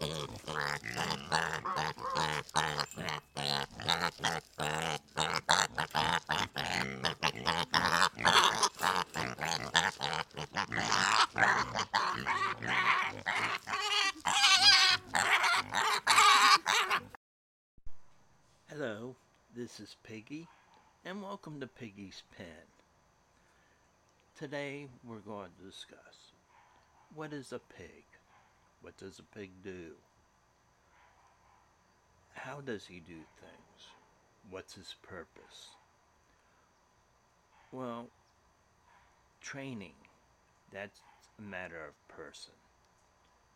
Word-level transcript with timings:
Hello, 0.00 0.28
this 19.56 19.80
is 19.80 19.96
Piggy, 20.04 20.46
and 21.04 21.20
welcome 21.20 21.58
to 21.58 21.66
Piggy's 21.66 22.22
Pen. 22.36 22.46
Today 24.38 24.86
we're 25.04 25.18
going 25.18 25.48
to 25.58 25.66
discuss 25.66 26.30
what 27.16 27.32
is 27.32 27.52
a 27.52 27.58
pig? 27.58 28.04
What 28.82 28.96
does 28.96 29.18
a 29.18 29.36
pig 29.36 29.50
do? 29.62 29.92
How 32.34 32.60
does 32.60 32.86
he 32.86 33.00
do 33.00 33.20
things? 33.40 33.88
What's 34.50 34.74
his 34.74 34.94
purpose? 35.02 35.74
Well, 37.72 38.06
training, 39.40 39.94
that's 40.72 41.00
a 41.38 41.42
matter 41.42 41.84
of 41.84 42.16
person. 42.16 42.54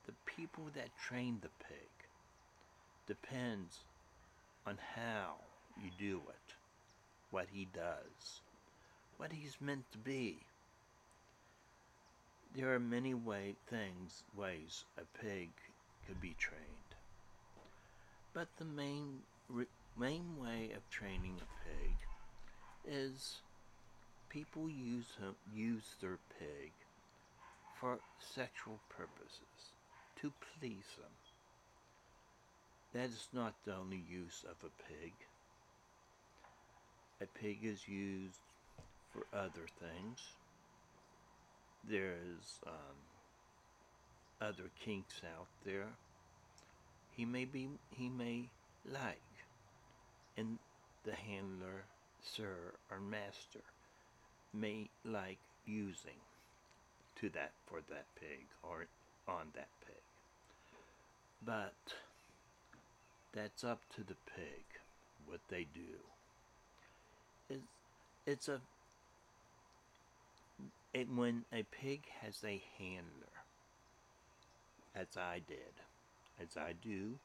The 0.07 0.13
people 0.27 0.65
that 0.75 0.89
train 0.99 1.39
the 1.41 1.49
pig 1.67 1.89
depends 3.07 3.79
on 4.67 4.79
how 4.95 5.37
you 5.83 5.91
do 5.99 6.21
it, 6.29 6.55
what 7.31 7.47
he 7.53 7.67
does, 7.73 8.41
what 9.17 9.33
he's 9.33 9.57
meant 9.61 9.91
to 9.93 9.99
be. 9.99 10.39
There 12.55 12.75
are 12.75 12.81
many 12.81 13.15
way 13.15 13.55
things 13.71 14.25
ways 14.37 14.85
a 14.99 15.25
pig 15.25 15.49
could 16.07 16.21
be 16.21 16.35
trained. 16.39 16.61
But 18.35 18.49
the 18.59 18.67
main 18.67 19.21
main 19.99 20.37
way 20.39 20.71
of 20.77 20.89
training 20.91 21.37
a 21.41 21.49
pig 21.69 21.97
is 22.87 23.41
people 24.29 24.69
use 24.69 25.17
him, 25.19 25.35
use 25.55 25.95
their 26.01 26.19
pig 26.39 26.73
for 27.81 27.99
sexual 28.19 28.79
purposes 28.89 29.73
to 30.21 30.33
please 30.59 30.97
them. 30.99 31.11
That 32.93 33.09
is 33.11 33.29
not 33.33 33.55
the 33.65 33.75
only 33.75 34.03
use 34.11 34.45
of 34.45 34.57
a 34.63 34.83
pig. 34.91 35.13
A 37.23 37.27
pig 37.39 37.61
is 37.63 37.89
used 37.89 38.41
for 39.11 39.27
other 39.33 39.67
things. 39.81 40.21
There's 41.89 42.61
um, 42.67 42.97
other 44.41 44.71
kinks 44.85 45.21
out 45.37 45.49
there. 45.65 45.89
He 47.17 47.25
may 47.25 47.45
be 47.45 47.69
he 47.91 48.09
may 48.09 48.49
like 48.91 49.21
and 50.37 50.59
the 51.05 51.15
handler, 51.15 51.85
sir 52.23 52.75
or 52.91 53.01
master 53.01 53.61
may 54.55 54.89
like 55.05 55.39
using 55.67 56.21
to 57.21 57.29
that 57.31 57.53
for 57.67 57.81
that 57.89 58.07
pig 58.21 58.47
or 58.63 58.87
on 59.29 59.47
that 59.55 59.69
pig. 59.87 60.03
But 61.45 61.75
that's 63.33 63.65
up 63.65 63.81
to 63.97 64.03
the 64.03 64.17
pig 64.37 64.65
what 65.27 65.41
they 65.49 65.67
do. 65.75 65.99
It's, 67.49 67.63
it's 68.27 68.49
a 68.49 68.61
it, 70.93 71.09
when 71.09 71.45
a 71.53 71.63
pig 71.65 72.03
has 72.21 72.43
a 72.45 72.63
handler, 72.79 73.33
as 74.95 75.17
I 75.17 75.41
did, 75.47 75.73
as 76.41 76.57
I 76.57 76.75
do, 76.83 77.19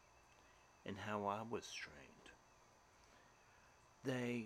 and 0.86 0.96
how 0.98 1.26
I 1.26 1.42
was 1.50 1.70
trained, 1.72 1.98
they 4.04 4.46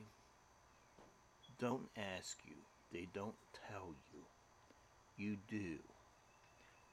don't 1.59 1.89
ask 1.95 2.38
you, 2.47 2.56
they 2.91 3.07
don't 3.13 3.35
tell 3.69 3.94
you, 4.13 4.22
you 5.18 5.38
do. 5.50 5.78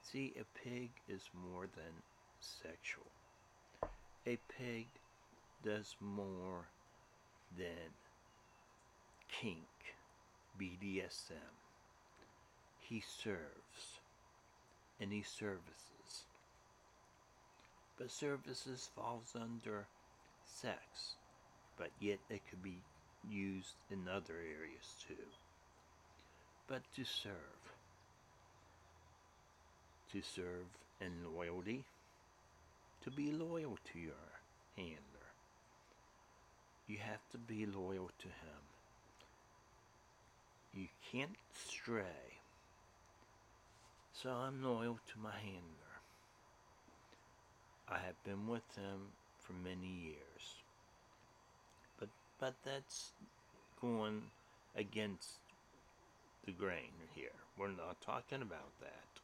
See, 0.02 0.34
a 0.38 0.68
pig 0.68 0.90
is 1.08 1.22
more 1.34 1.66
than 1.74 1.92
sexual 2.40 3.06
a 4.28 4.38
pig 4.58 4.86
does 5.64 5.96
more 6.00 6.68
than 7.56 7.94
kink, 9.28 9.96
BDSM. 10.60 11.67
He 12.88 13.02
serves 13.22 14.00
and 14.98 15.12
he 15.12 15.22
services. 15.22 16.24
But 17.98 18.10
services 18.10 18.88
falls 18.96 19.34
under 19.34 19.86
sex, 20.46 21.16
but 21.76 21.90
yet 22.00 22.18
it 22.30 22.40
could 22.48 22.62
be 22.62 22.78
used 23.28 23.74
in 23.90 24.08
other 24.08 24.36
areas 24.36 24.94
too. 25.06 25.14
But 26.66 26.82
to 26.96 27.04
serve, 27.04 27.34
to 30.12 30.22
serve 30.22 30.66
in 31.00 31.12
loyalty, 31.36 31.84
to 33.04 33.10
be 33.10 33.32
loyal 33.32 33.78
to 33.92 33.98
your 33.98 34.14
handler. 34.76 34.94
You 36.86 36.96
have 36.98 37.20
to 37.32 37.38
be 37.38 37.66
loyal 37.66 38.10
to 38.18 38.28
him. 38.28 38.62
You 40.72 40.86
can't 41.12 41.36
stray. 41.66 42.37
So 44.20 44.30
I'm 44.30 44.64
loyal 44.64 44.98
to 45.12 45.18
my 45.22 45.30
handler. 45.30 45.94
I 47.88 47.98
have 47.98 48.20
been 48.24 48.48
with 48.48 48.64
him 48.74 49.12
for 49.38 49.52
many 49.52 49.86
years. 49.86 50.56
But 52.00 52.08
but 52.40 52.54
that's 52.64 53.12
going 53.80 54.22
against 54.74 55.38
the 56.44 56.50
grain 56.50 56.90
here. 57.14 57.30
We're 57.56 57.68
not 57.68 58.00
talking 58.00 58.42
about 58.42 58.80
that. 58.80 59.20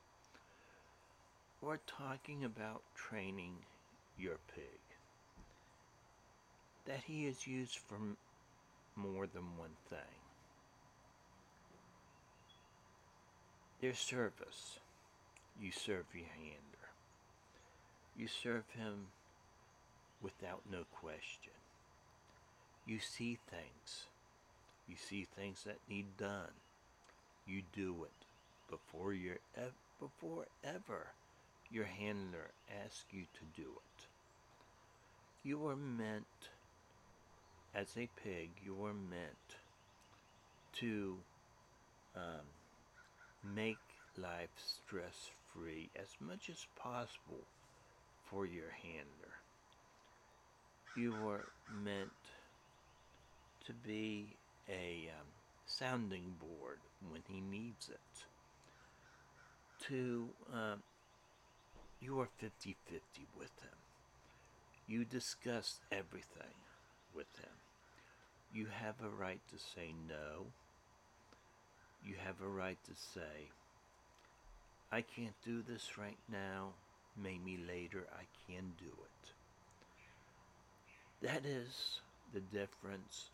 We're 1.60 1.80
talking 1.88 2.44
about 2.44 2.82
training 2.94 3.54
your 4.16 4.36
pig. 4.54 4.80
That 6.86 7.00
he 7.04 7.26
is 7.26 7.48
used 7.48 7.78
for 7.78 7.96
more 8.94 9.26
than 9.26 9.58
one 9.58 9.76
thing. 9.90 10.20
Their 13.80 13.94
service. 13.94 14.78
You 15.60 15.70
serve 15.70 16.06
your 16.14 16.26
handler. 16.26 16.90
You 18.16 18.28
serve 18.28 18.64
him 18.76 19.06
without 20.22 20.62
no 20.70 20.84
question. 20.90 21.52
You 22.86 22.98
see 22.98 23.38
things. 23.50 24.06
You 24.86 24.96
see 24.96 25.26
things 25.36 25.64
that 25.64 25.78
need 25.88 26.16
done. 26.16 26.52
You 27.46 27.62
do 27.72 28.04
it 28.04 28.26
before 28.70 29.12
you're 29.12 29.40
ev- 29.56 29.72
before 30.00 30.46
ever 30.62 31.08
your 31.70 31.84
handler 31.84 32.50
asks 32.84 33.06
you 33.10 33.24
to 33.34 33.60
do 33.60 33.68
it. 33.68 34.06
You 35.42 35.66
are 35.66 35.76
meant, 35.76 36.50
as 37.74 37.96
a 37.96 38.08
pig, 38.22 38.50
you 38.64 38.84
are 38.84 38.94
meant 38.94 39.58
to 40.74 41.16
um, 42.16 42.46
make 43.54 43.78
life 44.16 44.50
stress 44.56 45.30
free 45.54 45.90
as 45.96 46.08
much 46.20 46.50
as 46.50 46.66
possible 46.76 47.46
for 48.28 48.46
your 48.46 48.70
handler. 48.82 49.34
You 50.96 51.12
are 51.28 51.46
meant 51.84 52.10
to 53.66 53.72
be 53.72 54.36
a 54.68 55.10
um, 55.18 55.26
sounding 55.66 56.34
board 56.38 56.78
when 57.10 57.22
he 57.28 57.40
needs 57.40 57.88
it. 57.88 58.26
To 59.88 60.28
um, 60.52 60.82
you 62.00 62.20
are 62.20 62.28
50 62.38 62.76
50 62.86 63.00
with 63.38 63.60
him. 63.62 63.78
You 64.86 65.04
discuss 65.04 65.80
everything 65.90 66.54
with 67.14 67.26
him. 67.38 67.56
You 68.52 68.66
have 68.66 68.96
a 69.02 69.08
right 69.08 69.40
to 69.50 69.58
say 69.58 69.94
no. 70.08 70.52
You 72.04 72.16
have 72.24 72.40
a 72.42 72.48
right 72.48 72.78
to 72.84 72.92
say, 72.94 73.50
I 74.94 75.00
can't 75.00 75.34
do 75.44 75.60
this 75.60 75.98
right 75.98 76.18
now. 76.30 76.68
Maybe 77.20 77.58
later 77.66 78.06
I 78.14 78.26
can 78.46 78.74
do 78.78 78.86
it. 78.86 79.32
That 81.26 81.44
is 81.44 81.98
the 82.32 82.38
difference. 82.38 83.30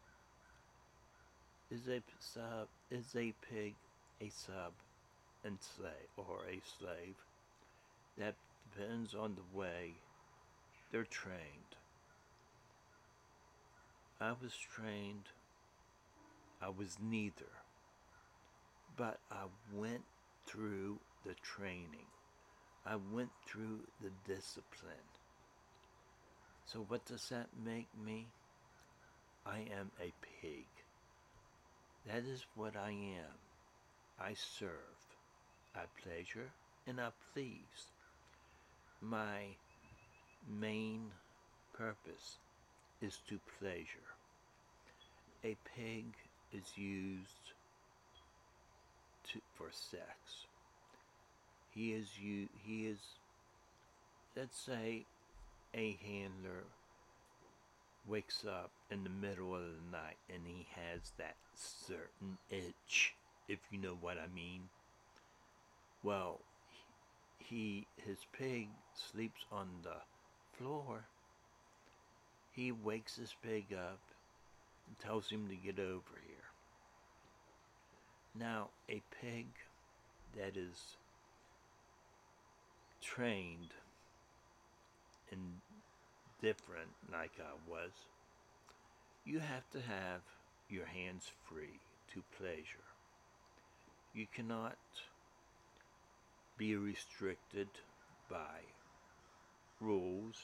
Is 1.71 1.87
a 1.87 2.01
sub 2.19 2.69
is 2.91 3.15
a 3.15 3.35
pig 3.53 3.75
a 4.23 4.31
sub 4.31 4.73
and 5.45 5.59
slave 5.61 5.93
or 6.17 6.39
a 6.51 6.63
slave? 6.79 7.17
That 8.17 8.37
depends 8.73 9.15
on 9.15 9.35
the 9.35 9.59
way 9.59 9.93
they're 10.91 11.05
trained. 11.05 11.77
I 14.19 14.31
was 14.31 14.55
trained, 14.55 15.29
I 16.63 16.71
was 16.71 16.97
neither, 17.03 17.53
but 18.97 19.19
I 19.31 19.45
went 19.75 20.05
through 20.47 21.01
the 21.25 21.35
training 21.43 22.07
I 22.87 22.97
went 23.13 23.31
through 23.47 23.81
the 24.01 24.11
discipline. 24.27 25.07
So, 26.65 26.85
what 26.89 27.05
does 27.05 27.29
that 27.29 27.49
make 27.65 27.89
me? 28.03 28.27
I 29.45 29.59
am 29.79 29.91
a 30.01 30.13
pig. 30.41 30.67
That 32.07 32.25
is 32.25 32.47
what 32.55 32.77
I 32.77 32.91
am. 32.91 33.37
I 34.19 34.35
serve. 34.35 34.71
I 35.75 35.83
pleasure 36.03 36.51
and 36.87 37.01
I 37.01 37.11
please. 37.35 37.93
My 39.03 39.57
main 40.61 41.11
purpose 41.75 42.39
is 43.03 43.19
to 43.29 43.39
pleasure. 43.59 44.09
A 45.45 45.57
pig 45.77 46.05
is 46.53 46.77
used 46.77 47.53
to, 49.33 49.41
for 49.57 49.69
sex. 49.71 50.47
He 51.81 51.93
is 51.93 52.09
you. 52.21 52.49
He 52.63 52.89
is. 52.89 52.99
Let's 54.37 54.61
say, 54.61 55.07
a 55.73 55.99
handler 56.07 56.65
wakes 58.07 58.45
up 58.47 58.71
in 58.91 59.03
the 59.03 59.09
middle 59.09 59.55
of 59.55 59.63
the 59.63 59.91
night 59.91 60.19
and 60.29 60.43
he 60.47 60.67
has 60.75 61.13
that 61.17 61.37
certain 61.55 62.37
itch, 62.51 63.15
if 63.49 63.61
you 63.71 63.79
know 63.79 63.97
what 63.99 64.19
I 64.19 64.27
mean. 64.35 64.69
Well, 66.03 66.41
he 67.39 67.87
his 68.07 68.19
pig 68.31 68.69
sleeps 68.95 69.47
on 69.51 69.69
the 69.83 70.03
floor. 70.59 71.07
He 72.53 72.73
wakes 72.73 73.17
his 73.17 73.35
pig 73.43 73.73
up 73.73 74.01
and 74.87 74.99
tells 74.99 75.31
him 75.31 75.49
to 75.49 75.57
get 75.57 75.79
over 75.79 76.21
here. 76.27 76.51
Now, 78.39 78.69
a 78.91 79.01
pig 79.23 79.47
that 80.37 80.59
is 80.59 80.97
trained 83.01 83.73
and 85.31 85.41
different 86.41 86.91
like 87.13 87.33
I 87.39 87.53
was, 87.69 87.93
you 89.25 89.39
have 89.39 89.69
to 89.71 89.81
have 89.81 90.23
your 90.69 90.87
hands 90.87 91.31
free 91.49 91.81
to 92.15 92.23
pleasure. 92.39 92.89
You 94.15 94.27
cannot 94.35 94.79
be 96.57 96.77
restricted 96.77 97.69
by 98.29 98.61
rules, 99.81 100.37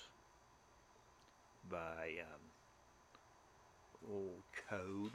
by 1.70 2.14
um, 2.22 2.40
old 4.10 4.42
code. 4.70 5.12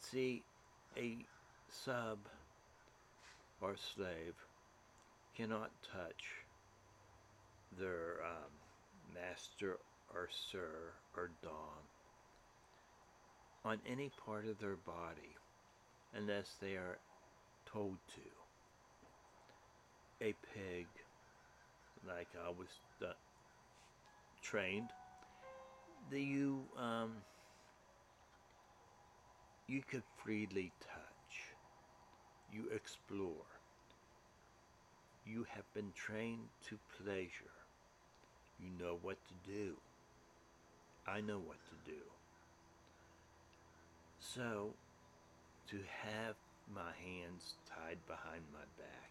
See, 0.00 0.42
a 0.96 1.16
sub 1.68 2.18
or 3.60 3.74
slave 3.76 4.47
cannot 5.38 5.70
touch 5.94 6.24
their 7.78 8.16
um, 8.26 8.50
master 9.14 9.78
or 10.12 10.28
sir 10.50 10.92
or 11.16 11.30
dom 11.44 11.86
on 13.64 13.78
any 13.88 14.10
part 14.26 14.46
of 14.48 14.58
their 14.58 14.74
body 14.74 15.36
unless 16.12 16.56
they 16.60 16.72
are 16.72 16.98
told 17.72 17.96
to. 18.08 18.20
A 20.26 20.34
pig, 20.52 20.86
like 22.04 22.26
I 22.44 22.48
was 22.48 22.66
uh, 23.00 23.12
trained, 24.42 24.88
that 26.10 26.20
you 26.20 26.64
um, 26.76 27.12
you 29.68 29.82
could 29.88 30.02
freely 30.16 30.72
touch, 30.80 31.54
you 32.52 32.64
explore. 32.74 33.57
You 35.30 35.44
have 35.54 35.70
been 35.74 35.92
trained 35.94 36.48
to 36.68 36.78
pleasure. 37.02 37.52
You 38.58 38.70
know 38.82 38.98
what 39.02 39.18
to 39.28 39.52
do. 39.52 39.74
I 41.06 41.20
know 41.20 41.38
what 41.38 41.58
to 41.68 41.90
do. 41.90 42.00
So, 44.20 44.70
to 45.70 45.76
have 46.02 46.34
my 46.74 46.92
hands 47.04 47.56
tied 47.68 47.98
behind 48.06 48.40
my 48.54 48.64
back, 48.78 49.10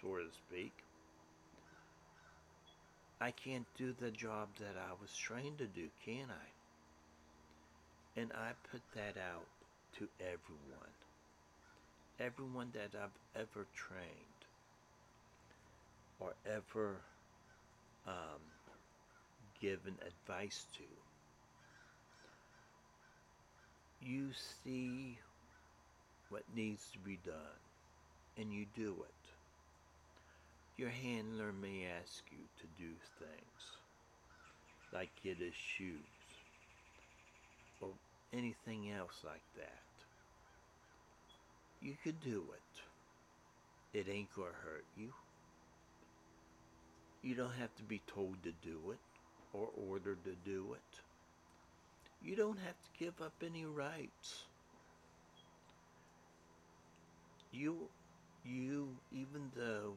so 0.00 0.16
to 0.16 0.24
speak, 0.32 0.72
I 3.20 3.30
can't 3.30 3.66
do 3.76 3.92
the 4.00 4.10
job 4.10 4.48
that 4.58 4.76
I 4.78 4.92
was 5.02 5.14
trained 5.14 5.58
to 5.58 5.66
do, 5.66 5.88
can 6.02 6.28
I? 6.30 6.48
And 8.18 8.32
I 8.32 8.52
put 8.72 8.80
that 8.94 9.20
out 9.20 9.46
to 9.98 10.08
everyone. 10.18 10.94
Everyone 12.18 12.70
that 12.72 12.98
I've 12.98 13.18
ever 13.38 13.66
trained 13.74 14.39
or 16.20 16.36
ever 16.46 17.02
um, 18.06 18.42
given 19.60 19.96
advice 20.02 20.66
to. 20.74 20.84
You 24.00 24.32
see 24.32 25.20
what 26.30 26.48
needs 26.48 26.90
to 26.92 26.98
be 26.98 27.18
done 27.18 27.60
and 28.36 28.52
you 28.52 28.66
do 28.66 29.04
it. 29.04 29.32
Your 30.76 30.88
handler 30.90 31.52
may 31.52 31.84
ask 31.86 32.32
you 32.32 32.48
to 32.56 32.66
do 32.66 32.96
things 33.20 33.78
like 34.92 35.10
get 35.22 35.38
his 35.38 35.54
shoes 35.54 36.44
or 37.80 37.98
anything 38.32 38.90
else 38.90 39.22
like 39.24 39.44
that. 39.56 39.82
You 41.80 41.96
could 41.96 42.20
do 42.20 42.52
it. 42.52 42.82
It 43.92 44.08
ain't 44.08 44.30
gonna 44.32 44.50
hurt 44.52 44.86
you. 44.94 45.14
You 47.22 47.34
don't 47.34 47.54
have 47.58 47.74
to 47.76 47.82
be 47.82 48.00
told 48.06 48.42
to 48.44 48.52
do 48.62 48.92
it 48.92 48.98
or 49.52 49.68
ordered 49.88 50.24
to 50.24 50.34
do 50.44 50.74
it. 50.74 51.00
You 52.22 52.34
don't 52.34 52.58
have 52.58 52.74
to 52.74 53.04
give 53.04 53.20
up 53.20 53.32
any 53.44 53.64
rights. 53.64 54.44
You, 57.52 57.88
you, 58.44 58.88
even 59.12 59.50
though 59.54 59.94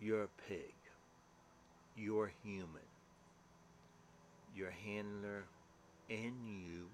you're 0.00 0.22
a 0.22 0.28
pig, 0.48 0.74
you're 1.96 2.32
human. 2.42 2.88
Your 4.54 4.70
handler 4.70 5.44
and 6.08 6.34
you 6.46 6.86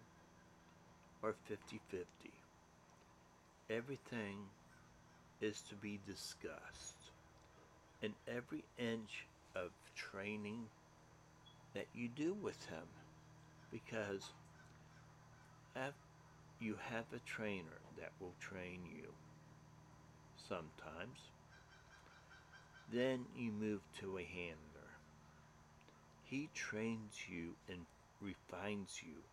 are 1.23 1.35
50 1.49 1.81
50. 1.91 2.07
Everything 3.71 4.37
is 5.41 5.63
to 5.69 5.75
be 5.77 5.99
discussed 6.07 7.04
in 8.05 8.13
every 8.29 8.65
inch 8.77 9.27
of 9.57 9.71
training 9.97 10.69
that 11.75 11.87
you 11.95 12.07
do 12.09 12.35
with 12.35 12.67
him 12.67 12.87
because 13.73 14.35
you 16.61 16.77
have 16.91 17.05
a 17.15 17.19
trainer 17.21 17.81
that 17.99 18.13
will 18.21 18.35
train 18.39 18.81
you 18.87 19.09
sometimes. 20.37 21.19
Then 22.93 23.25
you 23.35 23.53
move 23.53 23.81
to 24.01 24.19
a 24.19 24.23
handler. 24.23 24.91
He 26.25 26.51
trains 26.55 27.15
you 27.29 27.57
and 27.69 27.87
refines 28.21 29.01
you 29.03 29.25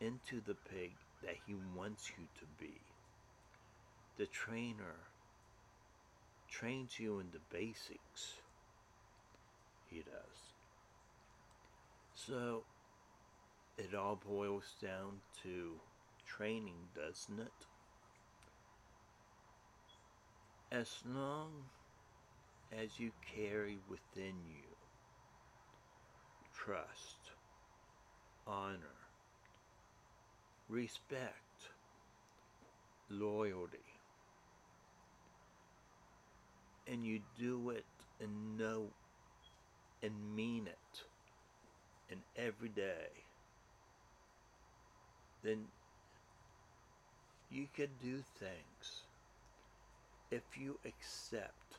into 0.00 0.40
the 0.40 0.56
pig 0.70 0.92
that 1.22 1.36
he 1.46 1.54
wants 1.76 2.10
you 2.18 2.24
to 2.40 2.46
be. 2.58 2.80
The 4.16 4.26
trainer 4.26 4.96
trains 6.58 7.00
you 7.00 7.18
in 7.18 7.26
the 7.32 7.40
basics. 7.50 8.34
He 9.90 9.98
does. 9.98 10.38
So, 12.14 12.62
it 13.76 13.94
all 13.94 14.20
boils 14.24 14.74
down 14.80 15.18
to 15.42 15.72
training, 16.26 16.90
doesn't 16.94 17.40
it? 17.40 17.66
As 20.70 20.90
long 21.04 21.50
as 22.72 23.00
you 23.00 23.10
carry 23.34 23.78
within 23.88 24.34
you 24.46 24.74
trust, 26.54 27.32
honor, 28.46 29.10
respect, 30.68 31.68
loyalty, 33.10 33.93
and 36.86 37.04
you 37.04 37.20
do 37.38 37.70
it 37.70 37.86
and 38.20 38.56
know 38.56 38.94
and 40.02 40.36
mean 40.36 40.66
it 40.68 41.02
and 42.10 42.20
every 42.36 42.68
day, 42.68 43.08
then 45.42 45.66
you 47.48 47.66
can 47.74 47.88
do 48.02 48.20
things 48.22 49.04
if 50.30 50.58
you 50.58 50.78
accept 50.84 51.78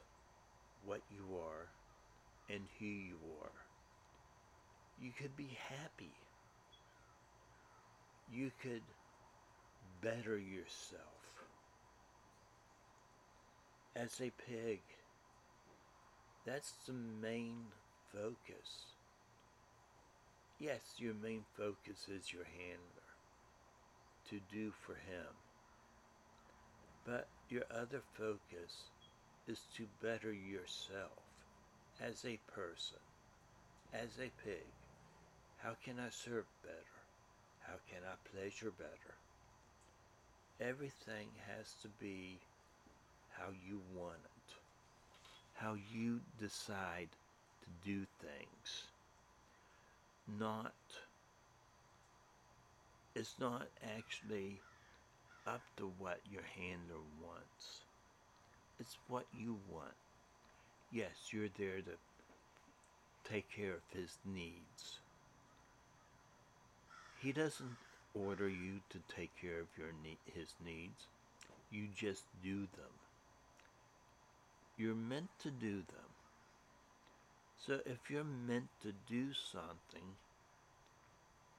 what 0.82 1.02
you 1.10 1.38
are 1.38 1.70
and 2.50 2.68
who 2.80 2.86
you 2.86 3.18
are. 3.44 3.52
You 4.98 5.12
could 5.14 5.36
be 5.38 5.58
happy. 5.70 6.16
You 8.28 8.52
could 8.62 8.84
better 10.02 10.38
yourself 10.38 11.15
as 13.96 14.20
a 14.20 14.32
pig. 14.50 14.82
That's 16.46 16.74
the 16.86 16.94
main 16.94 17.56
focus. 18.14 18.94
Yes, 20.60 20.82
your 20.98 21.14
main 21.14 21.44
focus 21.58 22.08
is 22.10 22.32
your 22.32 22.46
handler 22.46 23.06
to 24.30 24.40
do 24.52 24.72
for 24.86 24.94
him. 24.94 25.34
But 27.06 27.28
your 27.50 27.64
other 27.72 28.02
focus 28.18 28.90
is 29.48 29.62
to 29.76 29.86
better 30.02 30.34
yourself 30.34 31.24
as 32.02 32.26
a 32.26 32.40
person, 32.52 33.00
as 33.94 34.18
a 34.18 34.32
pig. 34.44 34.66
How 35.58 35.76
can 35.84 36.00
I 36.00 36.10
serve 36.10 36.46
better? 36.64 36.76
How 37.62 37.76
can 37.90 38.02
I 38.06 38.16
pleasure 38.32 38.72
better? 38.78 39.16
Everything 40.60 41.28
has 41.48 41.74
to 41.82 41.88
be 42.00 42.40
how 43.38 43.50
you 43.68 43.80
want 43.96 44.20
it, 44.24 44.54
how 45.54 45.76
you 45.94 46.20
decide 46.40 47.10
to 47.62 47.90
do 47.90 48.06
things. 48.22 48.84
Not, 50.40 50.74
it's 53.16 53.36
not 53.40 53.68
actually 53.98 54.60
up 55.48 55.62
to 55.78 55.92
what 56.00 56.20
your 56.32 56.44
handler 56.58 57.02
wants. 57.24 57.82
It's 58.80 58.98
what 59.08 59.26
you 59.38 59.58
want. 59.72 59.94
Yes, 60.92 61.12
you're 61.32 61.50
there 61.58 61.78
to 61.78 63.30
take 63.32 63.46
care 63.56 63.74
of 63.74 63.98
his 63.98 64.18
needs. 64.26 65.00
He 67.22 67.32
doesn't 67.32 67.78
order 68.14 68.48
you 68.48 68.80
to 68.90 69.00
take 69.16 69.32
care 69.42 69.60
of 69.60 69.68
your 69.78 69.92
his 70.34 70.54
needs. 70.66 71.08
You 71.72 71.88
just 71.96 72.24
do 72.44 72.68
them. 72.78 73.05
You're 74.78 74.96
meant 74.96 75.30
to 75.44 75.52
do 75.52 75.76
them. 75.76 76.12
So 77.58 77.80
if 77.86 78.10
you're 78.10 78.26
meant 78.26 78.68
to 78.82 78.92
do 79.08 79.32
something, 79.34 80.18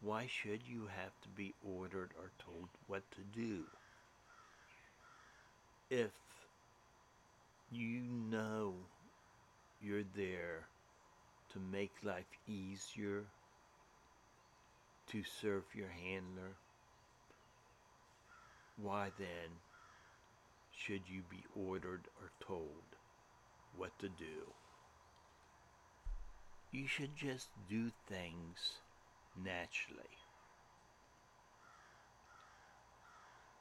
why 0.03 0.27
should 0.29 0.61
you 0.69 0.89
have 0.95 1.13
to 1.23 1.29
be 1.31 1.55
ordered 1.65 2.11
or 2.19 2.31
told 2.39 2.69
what 2.87 3.03
to 3.13 3.23
do? 3.39 3.65
If 5.91 6.13
you 7.71 8.03
know 8.31 8.75
you're 9.81 10.05
there 10.15 10.67
to 11.53 11.59
make 11.59 11.93
life 12.05 12.25
easier, 12.47 13.25
to 15.11 15.23
serve 15.41 15.65
your 15.75 15.89
handler, 15.89 16.53
why 18.77 19.11
then 19.19 19.61
should 20.71 21.03
you 21.09 21.23
be 21.31 21.43
ordered 21.55 22.03
or 22.21 22.31
told 22.47 22.96
what 23.77 23.99
to 23.99 24.09
do? 24.09 24.53
You 26.73 26.87
should 26.87 27.17
just 27.17 27.49
do 27.69 27.91
things 28.09 28.81
naturally. 29.43 30.19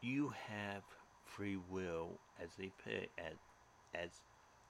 You 0.02 0.34
have 0.48 0.84
free 1.26 1.58
will 1.70 2.20
as 2.42 2.50
a 2.60 2.72
as, 3.18 3.36
as 3.94 4.10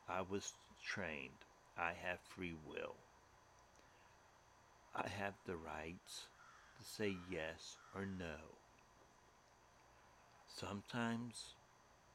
I 0.08 0.22
was 0.22 0.54
trained. 0.84 1.44
I 1.78 1.94
have 2.04 2.20
free 2.36 2.56
will. 2.68 2.96
I 4.96 5.08
have 5.08 5.34
the 5.46 5.58
rights 5.58 6.28
to 6.80 6.86
say 6.86 7.16
yes 7.30 7.78
or 7.94 8.06
no. 8.06 8.36
Sometimes 10.48 11.56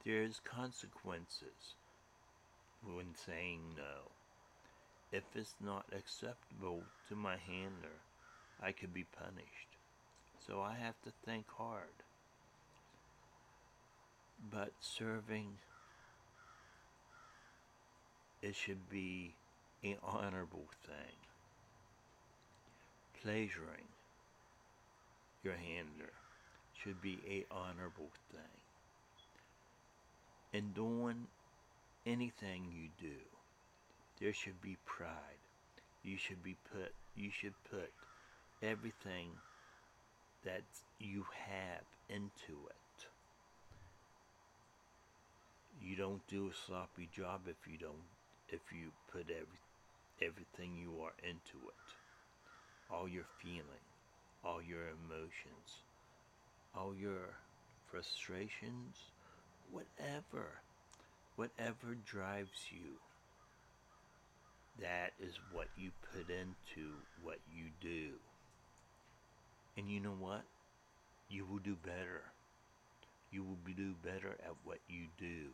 there's 0.05 0.41
consequences 0.41 1.75
when 2.85 3.15
saying 3.15 3.61
no. 3.77 4.11
If 5.13 5.25
it's 5.35 5.55
not 5.61 5.87
acceptable 5.97 6.83
to 7.09 7.17
my 7.17 7.37
handler, 7.37 7.99
I 8.63 8.73
could 8.73 8.95
be 8.95 9.05
punished. 9.05 9.77
So 10.47 10.61
I 10.61 10.75
have 10.75 11.01
to 11.05 11.13
think 11.25 11.47
hard. 11.57 12.05
But 14.53 14.73
serving, 14.81 15.59
it 18.41 18.55
should 18.55 18.89
be 18.89 19.35
an 19.83 19.97
honorable 20.03 20.69
thing. 20.87 21.17
Pleasuring 23.23 23.89
your 25.43 25.55
handler 25.55 26.13
should 26.73 27.03
be 27.03 27.19
a 27.29 27.45
honorable 27.55 28.11
thing. 28.33 28.41
In 30.53 30.73
doing 30.73 31.27
anything 32.07 32.65
you 32.73 32.89
do, 32.99 33.17
there 34.21 34.33
should 34.33 34.61
be 34.61 34.77
pride. 34.85 35.41
You 36.03 36.17
should 36.17 36.43
be 36.43 36.57
put 36.73 36.93
you 37.15 37.31
should 37.31 37.55
put 37.71 37.91
everything 38.63 39.31
that 40.45 40.63
you 40.99 41.27
have 41.47 41.85
into 42.09 42.59
it. 42.69 43.07
You 45.83 45.97
don't 45.97 46.27
do 46.29 46.49
a 46.49 46.67
sloppy 46.67 47.09
job 47.15 47.43
if 47.47 47.71
you 47.71 47.79
don't 47.79 48.09
if 48.49 48.61
you 48.73 48.91
put 49.13 49.31
every 49.31 49.61
everything 50.23 50.77
you 50.77 51.03
are 51.03 51.13
into 51.23 51.67
it. 51.69 51.89
All 52.91 53.09
your 53.09 53.25
feeling, 53.41 53.87
all 54.45 54.61
your 54.63 54.89
emotions, 54.89 55.85
all 56.75 56.95
your 56.95 57.35
frustrations, 57.91 58.97
whatever, 59.71 60.61
whatever 61.41 61.97
drives 62.05 62.67
you 62.71 62.99
that 64.79 65.13
is 65.19 65.39
what 65.55 65.69
you 65.75 65.91
put 66.13 66.29
into 66.29 66.91
what 67.23 67.39
you 67.51 67.65
do. 67.81 68.11
And 69.75 69.89
you 69.91 70.01
know 70.01 70.17
what? 70.19 70.43
You 71.31 71.47
will 71.47 71.59
do 71.59 71.77
better. 71.83 72.25
You 73.33 73.43
will 73.43 73.57
do 73.75 73.95
better 74.05 74.37
at 74.45 74.53
what 74.65 74.81
you 74.87 75.07
do. 75.19 75.49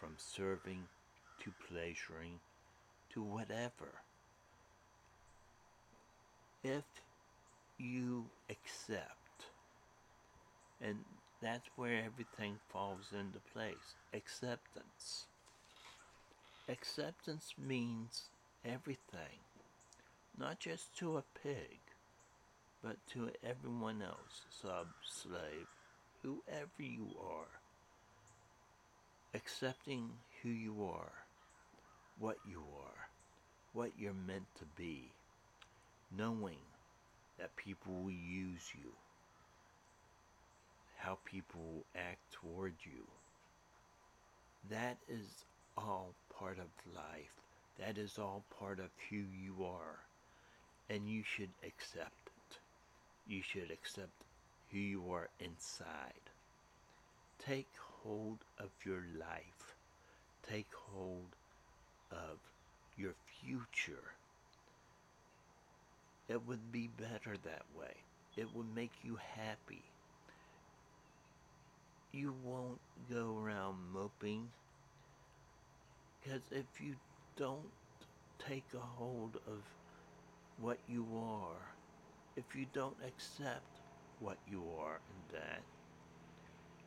From 0.00 0.14
serving 0.16 0.82
to 1.44 1.52
pleasuring 1.68 2.40
to 3.10 3.22
whatever. 3.22 4.02
If 6.64 6.84
you 7.78 8.26
accept, 8.50 9.46
and 10.80 10.98
that's 11.42 11.68
where 11.76 12.02
everything 12.04 12.56
falls 12.68 13.12
into 13.12 13.38
place 13.52 13.94
acceptance. 14.14 15.26
Acceptance 16.68 17.54
means 17.58 18.24
everything, 18.64 19.38
not 20.38 20.58
just 20.58 20.96
to 20.98 21.16
a 21.16 21.24
pig, 21.42 21.78
but 22.82 22.96
to 23.12 23.30
everyone 23.44 24.02
else, 24.02 24.42
sub, 24.50 24.86
slave, 25.02 25.66
whoever 26.22 26.70
you 26.78 27.08
are. 27.20 27.48
Accepting 29.34 30.08
who 30.42 30.48
you 30.48 30.84
are, 30.84 31.12
what 32.18 32.38
you 32.48 32.62
are, 32.82 33.08
what 33.72 33.90
you're 33.98 34.14
meant 34.14 34.46
to 34.58 34.64
be, 34.76 35.12
knowing 36.16 36.58
that 37.38 37.54
people 37.56 37.92
will 37.92 38.10
use 38.10 38.72
you, 38.74 38.92
how 40.96 41.18
people 41.24 41.84
act 41.94 42.20
toward 42.32 42.74
you. 42.84 43.04
That 44.70 44.96
is 45.08 45.44
all 45.76 46.14
part 46.38 46.58
of 46.58 46.94
life. 46.94 47.32
That 47.78 47.98
is 47.98 48.18
all 48.18 48.42
part 48.58 48.80
of 48.80 48.90
who 49.10 49.16
you 49.16 49.64
are. 49.64 49.98
And 50.88 51.08
you 51.08 51.22
should 51.22 51.50
accept 51.64 52.26
it. 52.26 52.58
You 53.28 53.42
should 53.42 53.70
accept 53.70 54.24
who 54.72 54.78
you 54.78 55.12
are 55.12 55.28
inside. 55.40 56.30
Take 57.44 57.68
hold 58.02 58.38
of 58.58 58.70
your 58.84 59.04
life. 59.18 59.74
Take 60.48 60.72
hold 60.92 61.36
of 62.10 62.38
your 62.96 63.14
future. 63.40 64.14
It 66.28 66.46
would 66.46 66.72
be 66.72 66.88
better 66.98 67.36
that 67.44 67.62
way. 67.78 67.94
It 68.36 68.48
would 68.54 68.74
make 68.74 68.92
you 69.04 69.18
happy. 69.36 69.82
You 72.10 72.32
won't 72.32 72.80
go 73.08 73.36
around 73.38 73.92
moping 73.92 74.52
because 76.20 76.42
if 76.50 76.80
you 76.80 76.96
don't 77.36 77.72
take 78.38 78.74
a 78.74 78.78
hold 78.80 79.36
of 79.46 79.64
what 80.56 80.80
you 80.86 81.16
are, 81.16 81.76
if 82.36 82.54
you 82.54 82.66
don't 82.66 82.98
accept 83.06 83.80
what 84.18 84.38
you 84.46 84.70
are 84.78 85.00
in 85.08 85.24
that, 85.32 85.64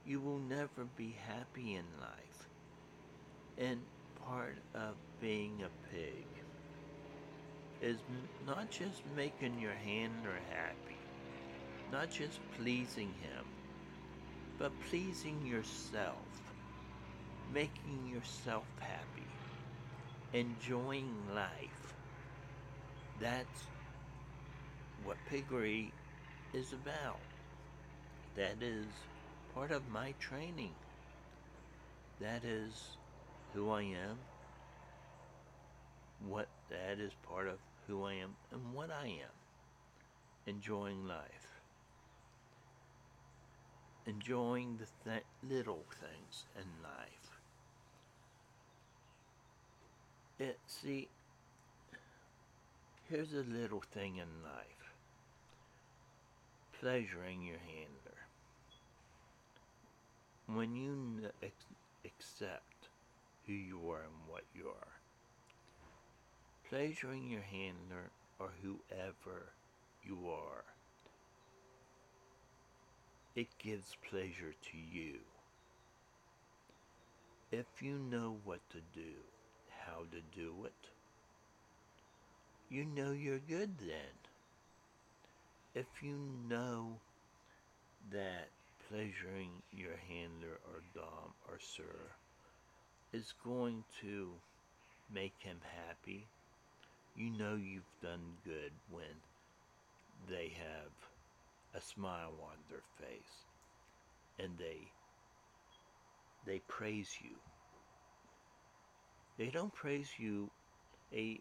you 0.04 0.20
will 0.20 0.40
never 0.40 0.84
be 0.84 1.12
happy 1.12 1.74
in 1.76 1.86
life. 2.02 2.50
And 3.58 3.86
part 4.16 4.64
of 4.74 4.98
being 5.20 5.62
a 5.62 5.70
pig 5.70 6.28
is 7.82 8.04
not 8.40 8.70
just 8.70 9.06
making 9.06 9.60
your 9.60 9.74
handler 9.76 10.40
happy, 10.50 11.10
not 11.88 12.10
just 12.10 12.42
pleasing 12.52 13.14
him, 13.16 13.59
but 14.60 14.72
pleasing 14.90 15.42
yourself 15.46 16.40
making 17.54 18.08
yourself 18.08 18.66
happy, 18.80 19.28
enjoying 20.34 21.14
life. 21.34 21.94
That's 23.20 23.64
what 25.04 25.18
piggery 25.30 25.92
is 26.54 26.74
about. 26.74 27.20
That 28.36 28.62
is 28.62 28.86
part 29.54 29.72
of 29.72 29.90
my 29.92 30.14
training. 30.20 30.74
That 32.22 32.44
is 32.44 32.98
who 33.54 33.72
I 33.72 33.82
am. 33.82 34.18
What 36.28 36.48
that 36.70 37.00
is 37.00 37.12
part 37.28 37.48
of 37.48 37.58
who 37.88 38.06
I 38.06 38.14
am 38.14 38.36
and 38.52 38.74
what 38.74 38.90
I 38.92 39.08
am. 39.08 39.34
Enjoying 40.46 41.08
life. 41.08 41.59
Enjoying 44.10 44.78
the 44.78 44.88
th- 45.08 45.24
little 45.48 45.86
things 45.92 46.46
in 46.56 46.66
life. 46.82 47.40
It 50.40 50.58
see 50.66 51.10
here's 53.08 53.34
a 53.34 53.44
little 53.44 53.84
thing 53.94 54.16
in 54.18 54.42
life. 54.44 54.96
Pleasuring 56.80 57.44
your 57.44 57.60
handler. 57.60 58.26
When 60.48 60.76
you 60.76 61.30
accept 62.04 62.90
who 63.46 63.54
you 63.54 63.92
are 63.92 64.02
and 64.02 64.28
what 64.28 64.44
you 64.56 64.70
are, 64.70 64.94
pleasuring 66.68 67.30
your 67.30 67.44
handler 67.44 68.10
or 68.40 68.50
whoever 68.64 69.54
you 70.04 70.30
are, 70.30 70.64
it 73.36 73.58
gives 73.58 73.96
pleasure 73.96 74.54
to 74.62 74.78
you. 74.78 75.22
If 77.52 77.84
you 77.84 78.00
know 78.00 78.40
what 78.44 78.68
to 78.72 78.82
do, 78.82 79.26
how 79.68 80.06
to 80.06 80.20
do 80.22 80.66
it, 80.66 80.90
you 82.70 82.86
know 82.86 83.12
you're 83.12 83.40
good 83.40 83.78
then. 83.80 84.18
If 85.74 86.04
you 86.04 86.16
know 86.20 87.02
that 88.10 88.52
pleasuring 88.80 89.64
your 89.72 89.96
handler 89.96 90.60
or 90.66 90.84
dom 90.94 91.34
or 91.48 91.60
sir 91.60 92.16
is 93.14 93.34
going 93.34 93.86
to 94.02 94.42
make 95.10 95.44
him 95.44 95.62
happy, 95.64 96.30
you 97.16 97.30
know 97.32 97.56
you've 97.56 97.92
done 98.02 98.38
good 98.44 98.74
when 98.90 99.24
they 100.28 100.50
have 100.50 101.09
a 101.76 101.82
smile 101.82 102.34
on 102.42 102.58
their 102.70 102.84
face 103.00 103.46
and 104.40 104.58
they 104.58 104.92
they 106.46 106.60
praise 106.68 107.10
you. 107.22 107.36
They 109.38 109.48
don't 109.48 109.74
praise 109.74 110.10
you 110.18 110.50
a 111.14 111.40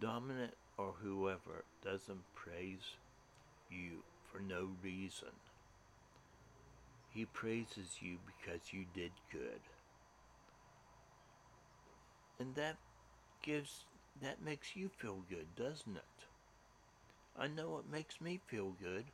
dominant 0.00 0.54
or 0.76 0.92
whoever 1.02 1.64
doesn't 1.84 2.22
praise 2.34 2.96
you 3.70 4.02
for 4.30 4.40
no 4.40 4.68
reason. 4.82 5.28
He 7.10 7.24
praises 7.24 7.96
you 8.00 8.18
because 8.26 8.72
you 8.72 8.84
did 8.94 9.10
good. 9.32 9.60
And 12.38 12.54
that 12.54 12.76
gives, 13.42 13.84
that 14.22 14.42
makes 14.42 14.76
you 14.76 14.88
feel 14.88 15.24
good, 15.28 15.46
doesn't 15.56 15.96
it? 15.96 16.27
I 17.38 17.46
know 17.46 17.78
it 17.78 17.90
makes 17.90 18.20
me 18.20 18.40
feel 18.48 18.74
good. 18.82 19.04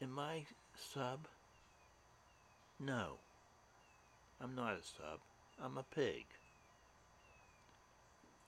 Am 0.00 0.18
I 0.18 0.44
sub? 0.76 1.26
No. 2.78 3.18
I'm 4.40 4.54
not 4.54 4.74
a 4.74 4.82
sub. 4.82 5.20
I'm 5.60 5.76
a 5.76 5.82
pig. 5.82 6.26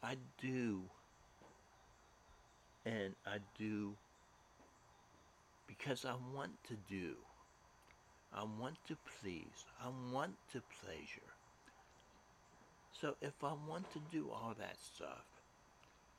I 0.03 0.17
do. 0.41 0.83
And 2.87 3.15
I 3.27 3.39
do 3.59 3.95
because 5.67 6.05
I 6.05 6.15
want 6.35 6.53
to 6.69 6.75
do. 6.75 7.15
I 8.33 8.45
want 8.45 8.77
to 8.87 8.97
please. 9.21 9.65
I 9.83 9.89
want 10.13 10.35
to 10.53 10.63
pleasure. 10.83 11.33
So 12.93 13.15
if 13.21 13.43
I 13.43 13.53
want 13.69 13.93
to 13.93 14.01
do 14.11 14.29
all 14.31 14.55
that 14.59 14.77
stuff, 14.81 15.28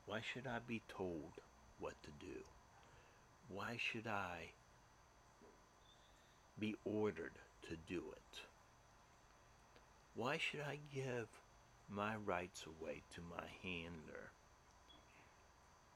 why 0.09 0.21
should 0.33 0.47
I 0.47 0.57
be 0.67 0.81
told 0.89 1.33
what 1.79 1.93
to 2.01 2.09
do? 2.19 2.39
Why 3.47 3.77
should 3.77 4.07
I 4.07 4.49
be 6.59 6.75
ordered 6.83 7.33
to 7.69 7.75
do 7.87 8.01
it? 8.11 8.39
Why 10.15 10.39
should 10.39 10.61
I 10.61 10.79
give 10.91 11.27
my 11.91 12.15
rights 12.25 12.65
away 12.65 13.03
to 13.13 13.21
my 13.29 13.45
handler? 13.61 14.31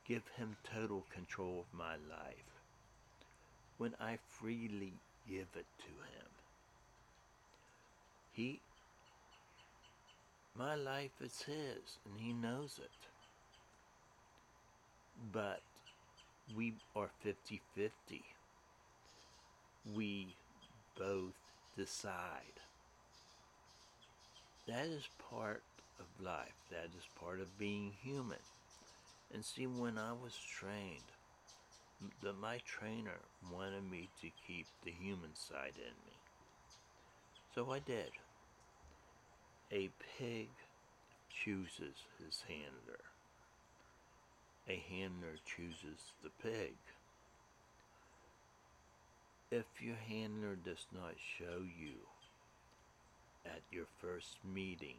Give 0.07 0.21
him 0.37 0.57
total 0.63 1.03
control 1.11 1.65
of 1.65 1.77
my 1.79 1.93
life 1.93 2.61
when 3.79 3.95
I 3.99 4.19
freely 4.27 4.93
give 5.27 5.47
it 5.55 5.65
to 5.79 5.89
him. 5.89 6.29
He, 8.31 8.59
my 10.55 10.75
life 10.75 11.19
is 11.19 11.41
his, 11.41 11.97
and 12.05 12.19
he 12.19 12.31
knows 12.31 12.79
it. 12.79 13.07
But 15.31 15.61
we 16.55 16.73
are 16.95 17.09
50 17.21 17.61
50. 17.75 18.23
We 19.95 20.27
both 20.97 21.33
decide. 21.77 22.59
That 24.67 24.85
is 24.85 25.07
part 25.29 25.63
of 25.99 26.25
life. 26.25 26.55
That 26.71 26.89
is 26.97 27.05
part 27.19 27.39
of 27.39 27.57
being 27.57 27.91
human. 28.01 28.39
And 29.33 29.43
see, 29.43 29.67
when 29.67 29.97
I 29.97 30.11
was 30.13 30.37
trained, 30.57 31.09
the, 32.21 32.33
my 32.33 32.59
trainer 32.65 33.19
wanted 33.51 33.89
me 33.89 34.09
to 34.21 34.29
keep 34.47 34.67
the 34.83 34.91
human 34.91 35.35
side 35.35 35.73
in 35.75 35.93
me. 36.05 36.13
So 37.55 37.71
I 37.71 37.79
did. 37.79 38.11
A 39.71 39.89
pig 40.17 40.49
chooses 41.29 41.95
his 42.23 42.43
handler. 42.47 43.12
A 44.67 44.81
handler 44.89 45.35
chooses 45.45 46.13
the 46.23 46.29
pig. 46.41 46.75
If 49.51 49.65
your 49.81 49.95
handler 49.95 50.55
does 50.55 50.85
not 50.93 51.15
show 51.37 51.61
you 51.61 52.07
at 53.45 53.61
your 53.71 53.85
first 54.01 54.37
meeting 54.43 54.95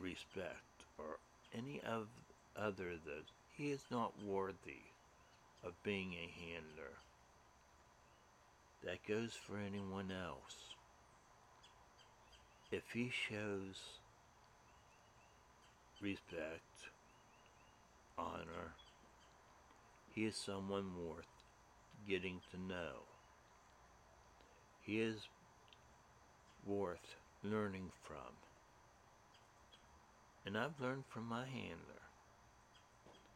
respect 0.00 0.84
or 0.98 1.18
any 1.56 1.80
of 1.86 2.08
other 2.56 2.90
those 2.90 3.30
he 3.56 3.70
is 3.70 3.84
not 3.90 4.12
worthy 4.26 4.82
of 5.64 5.72
being 5.84 6.14
a 6.14 6.32
handler. 6.40 6.96
That 8.84 9.06
goes 9.06 9.32
for 9.34 9.56
anyone 9.58 10.10
else. 10.10 10.74
If 12.72 12.82
he 12.92 13.10
shows 13.10 13.78
respect, 16.00 16.91
honor, 18.18 18.74
he 20.14 20.24
is 20.24 20.36
someone 20.36 20.92
worth 20.96 21.26
getting 22.08 22.40
to 22.50 22.60
know. 22.60 23.06
He 24.82 25.00
is 25.00 25.28
worth 26.66 27.16
learning 27.42 27.90
from. 28.02 28.36
And 30.44 30.58
I've 30.58 30.80
learned 30.80 31.04
from 31.08 31.28
my 31.28 31.44
handler. 31.46 32.02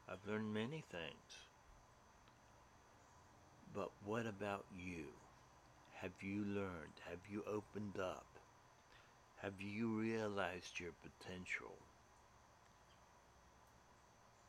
I've 0.09 0.29
learned 0.29 0.53
many 0.53 0.85
things. 0.91 1.47
But 3.75 3.91
what 4.05 4.27
about 4.27 4.65
you? 4.77 5.05
Have 6.01 6.23
you 6.23 6.45
learned? 6.45 7.01
Have 7.09 7.21
you 7.31 7.43
opened 7.47 7.99
up? 8.01 8.27
Have 9.43 9.61
you 9.61 9.89
realized 9.89 10.81
your 10.81 10.93
potential? 11.03 11.77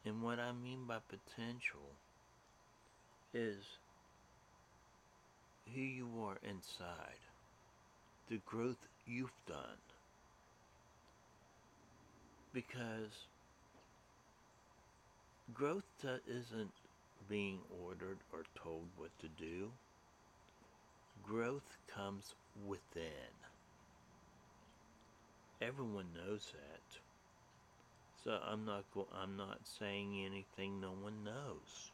And 0.07 0.21
what 0.21 0.39
I 0.39 0.53
mean 0.53 0.85
by 0.87 0.99
potential 1.09 1.97
is 3.33 3.65
who 5.75 5.81
you 5.81 6.07
are 6.23 6.37
inside, 6.49 7.19
the 8.29 8.39
growth 8.45 8.87
you've 9.05 9.35
done. 9.45 9.81
Because 12.53 13.27
growth 15.53 15.83
isn't 16.25 16.71
being 17.27 17.59
ordered 17.85 18.19
or 18.31 18.43
told 18.63 18.85
what 18.95 19.11
to 19.19 19.27
do. 19.27 19.71
Growth 21.21 21.75
comes 21.93 22.33
within. 22.65 23.33
Everyone 25.61 26.05
knows 26.15 26.53
that. 26.53 26.76
So 28.27 28.37
I'm 28.45 28.65
not 28.65 28.83
I'm 29.15 29.37
not 29.37 29.59
saying 29.79 30.25
anything 30.25 30.81
no 30.81 30.91
one 30.91 31.23
knows. 31.23 31.91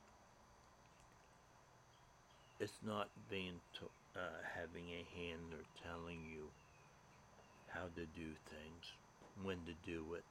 It's 2.59 2.79
not 2.83 3.09
being 3.29 3.61
to- 3.73 4.19
uh, 4.19 4.41
having 4.55 4.89
a 4.89 5.05
handler 5.15 5.63
telling 5.83 6.25
you 6.25 6.49
how 7.67 7.83
to 7.95 8.05
do 8.07 8.33
things, 8.49 8.85
when 9.43 9.57
to 9.65 9.73
do 9.85 10.15
it. 10.15 10.23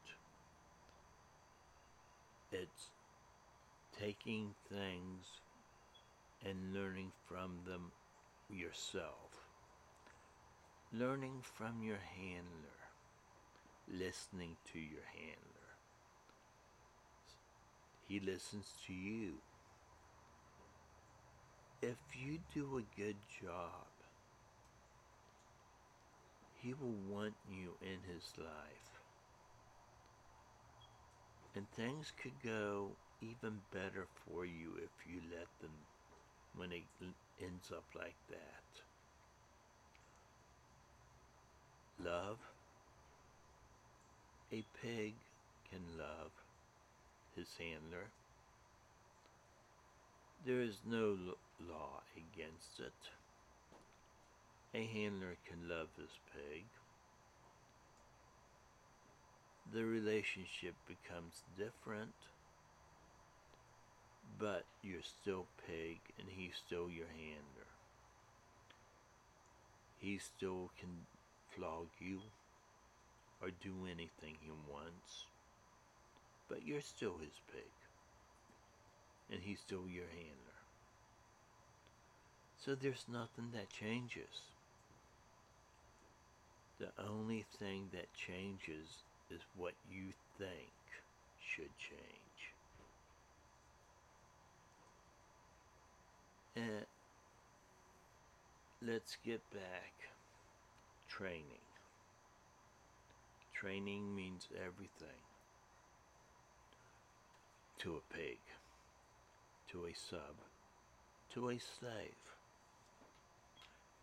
It's 2.50 2.90
taking 3.96 4.56
things 4.68 5.24
and 6.44 6.74
learning 6.74 7.12
from 7.28 7.60
them 7.64 7.92
yourself. 8.50 9.46
Learning 10.92 11.42
from 11.42 11.84
your 11.84 12.00
handler, 12.16 12.90
listening 13.86 14.56
to 14.72 14.80
your 14.80 15.04
handler. 15.14 15.51
He 18.12 18.20
listens 18.20 18.66
to 18.86 18.92
you. 18.92 19.32
If 21.80 21.96
you 22.14 22.40
do 22.52 22.76
a 22.76 23.00
good 23.00 23.16
job, 23.42 23.88
he 26.60 26.74
will 26.74 26.98
want 27.08 27.32
you 27.50 27.70
in 27.80 28.12
his 28.12 28.24
life. 28.36 29.00
And 31.56 31.66
things 31.70 32.12
could 32.22 32.38
go 32.44 32.88
even 33.22 33.60
better 33.72 34.06
for 34.26 34.44
you 34.44 34.74
if 34.76 35.10
you 35.10 35.22
let 35.30 35.48
them 35.62 35.72
when 36.54 36.70
it 36.70 36.82
ends 37.42 37.72
up 37.74 37.84
like 37.96 38.16
that. 38.28 38.82
Love. 42.06 42.36
A 44.52 44.62
pig 44.82 45.14
can 45.70 45.80
love 45.96 46.41
his 47.36 47.48
handler. 47.58 48.08
There 50.44 50.60
is 50.60 50.78
no 50.84 51.16
law 51.60 52.02
against 52.16 52.80
it. 52.80 52.92
A 54.74 54.86
handler 54.86 55.36
can 55.46 55.68
love 55.68 55.88
his 55.96 56.18
pig. 56.32 56.64
The 59.72 59.84
relationship 59.84 60.74
becomes 60.86 61.42
different, 61.56 62.14
but 64.38 64.64
you're 64.82 65.02
still 65.02 65.46
pig 65.66 66.00
and 66.18 66.28
he's 66.28 66.54
still 66.66 66.90
your 66.90 67.06
handler. 67.06 67.70
He 69.98 70.18
still 70.18 70.70
can 70.78 71.06
flog 71.54 71.86
you 72.00 72.20
or 73.40 73.48
do 73.50 73.72
anything 73.86 74.38
he 74.40 74.50
wants, 74.50 74.71
but 76.48 76.66
you're 76.66 76.80
still 76.80 77.18
his 77.18 77.40
pig 77.52 77.72
and 79.30 79.40
he's 79.42 79.60
still 79.60 79.88
your 79.88 80.08
handler. 80.08 80.52
So 82.58 82.74
there's 82.74 83.06
nothing 83.10 83.50
that 83.54 83.70
changes. 83.70 84.52
The 86.78 86.90
only 87.08 87.44
thing 87.58 87.88
that 87.92 88.12
changes 88.14 89.04
is 89.30 89.40
what 89.56 89.72
you 89.90 90.12
think 90.38 90.72
should 91.40 91.76
change. 91.78 92.54
And 96.54 96.86
let's 98.80 99.16
get 99.24 99.40
back. 99.50 99.92
Training. 101.08 101.66
Training 103.54 104.14
means 104.14 104.48
everything 104.56 105.31
to 107.82 107.96
a 107.96 108.14
pig, 108.14 108.38
to 109.70 109.86
a 109.86 109.92
sub, 109.94 110.36
to 111.34 111.50
a 111.50 111.58
slave. 111.58 112.36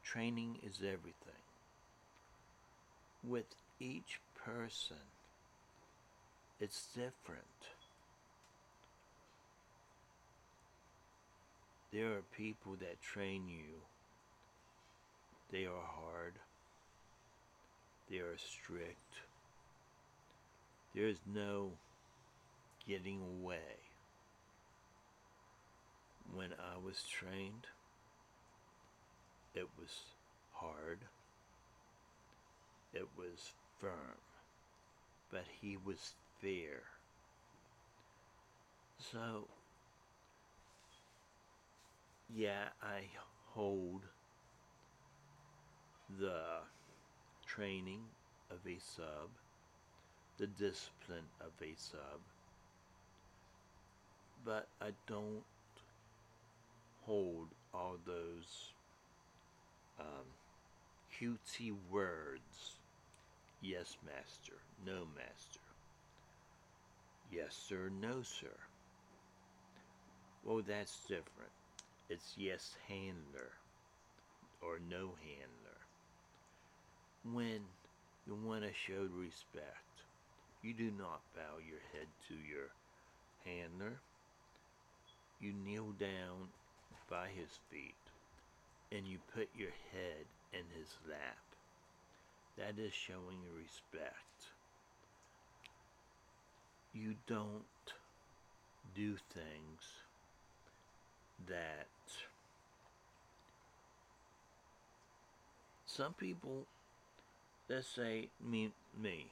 Training 0.03 0.57
is 0.63 0.77
everything 0.77 1.43
with 3.23 3.55
each 3.79 4.19
person, 4.45 4.97
it's 6.59 6.87
different. 6.93 7.43
There 11.91 12.11
are 12.13 12.23
people 12.35 12.75
that 12.79 13.01
train 13.01 13.47
you. 13.47 13.81
They 15.51 15.65
are 15.65 15.83
hard. 15.83 16.35
They 18.09 18.17
are 18.17 18.37
strict. 18.37 19.23
There 20.93 21.07
is 21.07 21.17
no 21.25 21.71
getting 22.89 23.21
away. 23.21 23.77
When 26.33 26.49
I 26.53 26.83
was 26.83 27.03
trained, 27.03 27.67
it 29.53 29.67
was 29.79 29.91
hard. 30.53 30.97
It 32.91 33.05
was 33.15 33.51
firm, 33.79 34.17
but 35.31 35.43
he 35.61 35.77
was 35.85 36.13
fair. 36.41 36.81
So, 38.97 39.47
yeah, 42.35 42.69
I 42.81 43.01
hold 43.53 44.01
the 46.19 46.61
training 47.45 48.01
of 48.49 48.57
a 48.65 48.79
sub, 48.79 49.29
the 50.39 50.47
discipline 50.47 51.25
of 51.39 51.51
a 51.61 51.75
sub, 51.75 52.21
but 54.45 54.67
I 54.81 54.91
don't 55.07 55.43
hold 57.05 57.49
all 57.73 57.97
those 58.05 58.73
um, 59.99 60.25
cutesy 61.19 61.73
words 61.91 62.79
Yes, 63.61 63.97
master. 64.05 64.53
No, 64.85 65.05
master. 65.17 65.59
Yes, 67.31 67.55
sir. 67.67 67.89
No, 67.89 68.21
sir. 68.23 68.55
Well, 70.45 70.61
that's 70.65 71.01
different. 71.07 71.51
It's 72.09 72.35
yes, 72.37 72.75
handler, 72.87 73.51
or 74.61 74.79
no 74.79 75.11
handler. 75.21 75.79
When 77.23 77.59
you 78.25 78.35
want 78.47 78.63
to 78.63 78.71
show 78.73 79.07
respect, 79.13 80.07
you 80.63 80.73
do 80.73 80.89
not 80.97 81.21
bow 81.35 81.59
your 81.59 81.81
head 81.91 82.07
to 82.29 82.35
your 82.35 82.71
handler. 83.43 83.99
You 85.39 85.53
kneel 85.53 85.93
down 85.97 86.49
by 87.09 87.27
his 87.27 87.59
feet 87.71 87.95
and 88.91 89.07
you 89.07 89.19
put 89.33 89.47
your 89.55 89.71
head 89.91 90.25
in 90.51 90.65
his 90.77 90.89
lap. 91.07 91.37
That 92.57 92.81
is 92.81 92.93
showing 92.93 93.37
respect. 93.55 94.51
You 96.93 97.15
don't 97.27 97.63
do 98.95 99.15
things 99.33 99.81
that 101.47 101.87
some 105.85 106.13
people 106.13 106.65
let's 107.69 107.87
say 107.87 108.27
me 108.45 108.71
me 109.01 109.27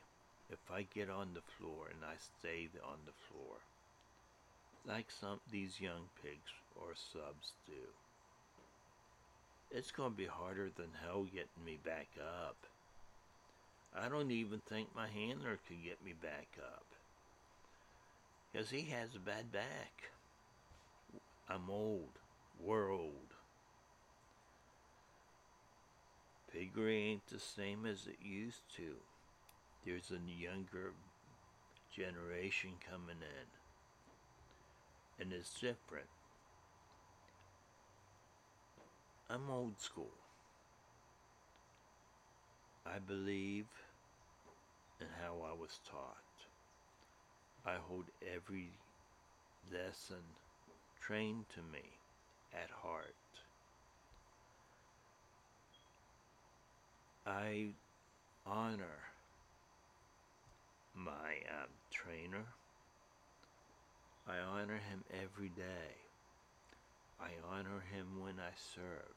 if 0.50 0.60
I 0.72 0.86
get 0.94 1.10
on 1.10 1.30
the 1.34 1.42
floor 1.42 1.88
and 1.92 2.06
I 2.06 2.16
stay 2.40 2.70
on 2.84 3.00
the 3.06 3.12
floor 3.28 3.58
like 4.88 5.08
some 5.12 5.40
these 5.52 5.82
young 5.82 6.10
pigs 6.24 6.52
or 6.76 6.94
subs 6.96 7.54
do 7.66 7.74
it's 9.70 9.92
going 9.92 10.12
to 10.12 10.18
be 10.18 10.26
harder 10.26 10.70
than 10.76 10.88
hell 11.04 11.24
getting 11.24 11.66
me 11.66 11.78
back 11.84 12.08
up 12.20 12.56
I 13.96 14.10
don't 14.10 14.32
even 14.32 14.62
think 14.70 14.90
my 14.96 15.08
handler 15.08 15.60
could 15.68 15.84
get 15.84 16.04
me 16.04 16.14
back 16.14 16.48
up. 16.60 16.86
Because 18.52 18.70
he 18.70 18.84
has 18.92 19.16
a 19.16 19.20
bad 19.20 19.52
back. 19.52 20.12
I'm 21.50 21.70
old. 21.70 22.20
We're 22.60 22.92
old. 22.92 23.34
Piggery 26.52 27.12
ain't 27.12 27.28
the 27.28 27.40
same 27.40 27.86
as 27.86 28.08
it 28.08 28.18
used 28.22 28.64
to. 28.78 28.96
There's 29.86 30.12
a 30.12 30.20
younger 30.32 30.94
generation 31.96 32.72
coming 32.90 33.22
in. 33.22 33.57
And 35.20 35.34
it's 35.34 35.54
different. 35.60 36.08
I'm 39.30 39.50
old 39.50 39.80
school. 39.80 40.14
I 42.86 43.00
believe 43.00 43.66
in 45.02 45.08
how 45.22 45.36
I 45.44 45.54
was 45.60 45.80
taught. 45.90 46.18
I 47.66 47.76
hold 47.88 48.06
every 48.22 48.70
lesson 49.72 50.24
trained 51.02 51.46
to 51.56 51.62
me 51.62 51.84
at 52.54 52.70
heart. 52.70 53.16
I 57.26 57.68
honor 58.46 59.00
my 60.96 61.10
um, 61.52 61.70
trainer. 61.92 62.46
I 64.30 64.40
honor 64.40 64.80
him 64.90 65.04
every 65.24 65.50
day. 65.50 65.96
I 67.20 67.30
honor 67.50 67.82
him 67.94 68.22
when 68.22 68.36
I 68.40 68.52
serve. 68.76 69.16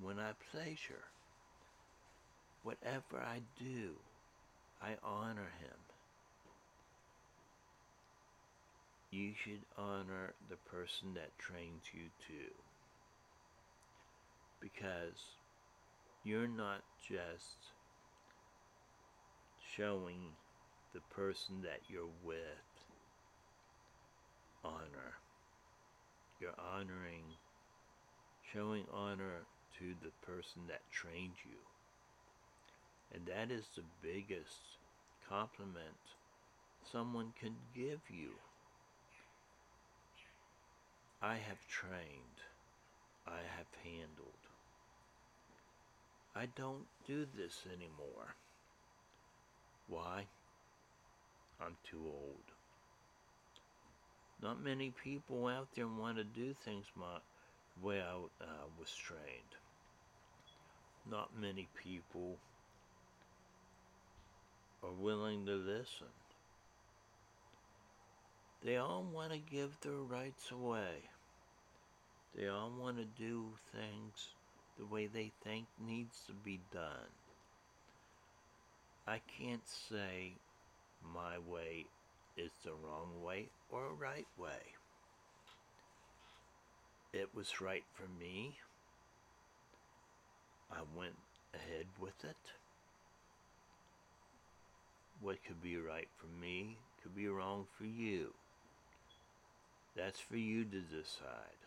when 0.00 0.18
I 0.18 0.32
pleasure. 0.52 1.04
Whatever 2.62 3.18
I 3.18 3.40
do, 3.58 3.96
I 4.82 4.96
honor 5.02 5.50
him. 5.60 5.78
You 9.10 9.32
should 9.34 9.64
honor 9.76 10.34
the 10.48 10.56
person 10.56 11.14
that 11.14 11.38
trains 11.38 11.84
you 11.92 12.10
too. 12.26 12.52
Because 14.60 15.38
you're 16.24 16.48
not 16.48 16.82
just 17.08 17.72
showing 19.76 20.34
the 20.94 21.00
person 21.14 21.62
that 21.62 21.80
you're 21.88 22.14
with 22.24 22.65
honor. 24.66 25.14
You're 26.40 26.58
honoring, 26.58 27.24
showing 28.52 28.84
honor 28.92 29.46
to 29.78 29.94
the 30.02 30.10
person 30.26 30.62
that 30.68 30.90
trained 30.90 31.38
you. 31.44 31.58
And 33.14 33.26
that 33.26 33.54
is 33.54 33.64
the 33.74 33.84
biggest 34.02 34.78
compliment 35.28 36.02
someone 36.90 37.32
can 37.40 37.54
give 37.74 38.00
you. 38.10 38.30
I 41.22 41.36
have 41.36 41.66
trained. 41.68 42.40
I 43.26 43.40
have 43.56 43.66
handled. 43.82 44.42
I 46.34 46.46
don't 46.56 46.86
do 47.06 47.26
this 47.36 47.64
anymore. 47.66 48.36
Why? 49.88 50.26
I'm 51.60 51.76
too 51.90 52.02
old. 52.04 52.52
Not 54.42 54.62
many 54.62 54.92
people 55.02 55.46
out 55.46 55.68
there 55.74 55.88
want 55.88 56.18
to 56.18 56.24
do 56.24 56.54
things 56.64 56.84
my 56.94 57.18
way 57.82 58.00
I 58.00 58.14
uh, 58.14 58.66
was 58.78 58.90
trained. 58.94 59.56
Not 61.10 61.30
many 61.40 61.68
people 61.82 62.36
are 64.82 64.92
willing 64.92 65.46
to 65.46 65.52
listen. 65.52 66.12
They 68.64 68.76
all 68.76 69.04
want 69.12 69.32
to 69.32 69.38
give 69.38 69.78
their 69.80 69.92
rights 69.92 70.50
away. 70.50 71.08
They 72.36 72.48
all 72.48 72.72
want 72.78 72.98
to 72.98 73.04
do 73.04 73.44
things 73.72 74.34
the 74.78 74.84
way 74.84 75.06
they 75.06 75.32
think 75.42 75.66
needs 75.86 76.20
to 76.26 76.32
be 76.32 76.60
done. 76.72 77.12
I 79.06 79.20
can't 79.38 79.66
say 79.66 80.32
my 81.14 81.38
way 81.38 81.86
is 82.36 82.50
the 82.64 82.72
wrong 82.72 83.22
way 83.24 83.48
or 83.70 83.94
right 83.98 84.26
way. 84.38 84.74
It 87.12 87.28
was 87.34 87.60
right 87.60 87.84
for 87.94 88.06
me. 88.20 88.58
I 90.70 90.80
went 90.96 91.16
ahead 91.54 91.86
with 92.00 92.24
it. 92.24 92.36
What 95.20 95.42
could 95.46 95.62
be 95.62 95.76
right 95.78 96.08
for 96.16 96.26
me 96.40 96.76
could 97.02 97.16
be 97.16 97.28
wrong 97.28 97.66
for 97.78 97.84
you. 97.84 98.34
That's 99.96 100.20
for 100.20 100.36
you 100.36 100.64
to 100.64 100.80
decide. 100.80 101.62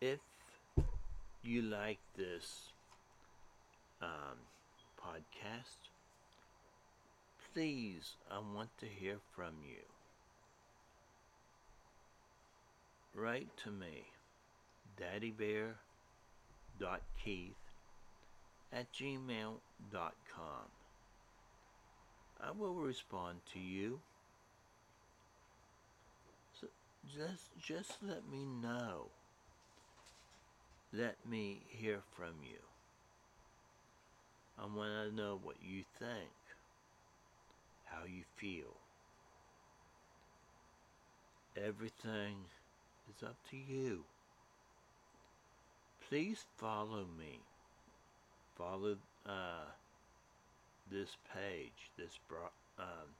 If 0.00 0.18
you 1.42 1.62
like 1.62 1.98
this 2.16 2.72
um, 4.02 4.38
podcast, 5.02 5.88
please, 7.58 8.14
I 8.30 8.38
want 8.54 8.70
to 8.78 8.86
hear 8.86 9.16
from 9.34 9.54
you. 9.64 9.82
Write 13.12 13.48
to 13.64 13.72
me, 13.72 14.04
daddybear.keith 14.96 15.74
at 18.72 18.92
gmail.com. 18.92 19.58
I 22.40 22.50
will 22.56 22.74
respond 22.74 23.38
to 23.52 23.58
you. 23.58 23.98
So 26.60 26.68
just, 27.12 27.58
just 27.60 28.00
let 28.04 28.30
me 28.30 28.46
know. 28.46 29.06
Let 30.92 31.16
me 31.28 31.62
hear 31.66 32.02
from 32.14 32.34
you. 32.40 32.60
I 34.56 34.66
want 34.66 35.10
to 35.10 35.16
know 35.16 35.40
what 35.42 35.56
you 35.60 35.82
think, 35.98 36.30
how 37.90 38.04
you 38.04 38.24
feel. 38.36 38.80
Everything 41.56 42.46
is 43.06 43.22
up 43.22 43.36
to 43.50 43.56
you. 43.58 44.06
Please 46.00 46.44
follow 46.56 47.04
me. 47.06 47.46
Follow 48.56 48.98
uh, 49.24 49.70
this 50.90 51.16
page, 51.32 51.92
this 51.96 52.18
bro- 52.28 52.50
um, 52.78 53.14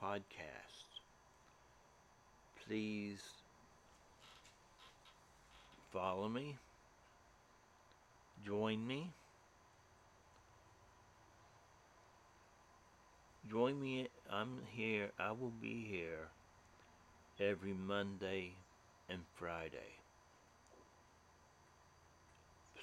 podcast. 0.00 1.00
Please 2.56 3.44
follow 5.90 6.28
me. 6.28 6.58
Join 8.40 8.86
me. 8.86 9.14
Join 13.50 13.80
me. 13.80 14.08
I'm 14.30 14.58
here. 14.72 15.10
I 15.20 15.30
will 15.30 15.52
be 15.62 15.86
here 15.88 16.28
every 17.38 17.74
Monday 17.74 18.52
and 19.08 19.20
Friday. 19.34 20.00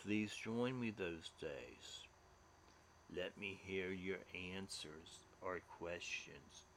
Please 0.02 0.32
join 0.34 0.80
me 0.80 0.92
those 0.92 1.32
days. 1.42 2.04
Let 3.16 3.38
me 3.38 3.60
hear 3.66 3.92
your 3.92 4.20
answers 4.56 5.26
or 5.42 5.60
questions. 5.80 6.68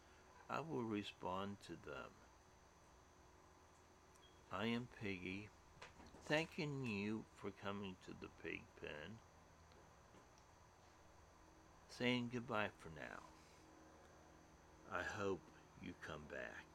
I 0.51 0.61
will 0.61 0.83
respond 0.83 1.57
to 1.67 1.73
them. 1.73 2.11
I 4.53 4.67
am 4.67 4.89
Piggy, 5.03 5.49
thanking 6.29 6.85
you 6.85 7.23
for 7.37 7.51
coming 7.65 7.95
to 8.07 8.13
the 8.21 8.29
pig 8.43 8.63
pen. 8.81 9.19
Saying 11.89 12.31
goodbye 12.33 12.71
for 12.81 12.89
now. 12.99 13.36
I 14.93 15.03
hope 15.19 15.41
you 15.83 15.93
come 16.07 16.23
back. 16.31 16.66